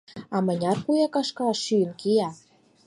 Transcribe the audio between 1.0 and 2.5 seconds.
кашка шӱйын кия!